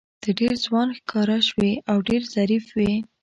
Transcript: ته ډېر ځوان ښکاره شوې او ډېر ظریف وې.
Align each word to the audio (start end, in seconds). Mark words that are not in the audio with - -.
ته 0.21 0.29
ډېر 0.39 0.53
ځوان 0.65 0.87
ښکاره 0.97 1.37
شوې 1.49 1.73
او 1.91 1.97
ډېر 2.07 2.21
ظریف 2.35 2.65
وې. 2.77 2.93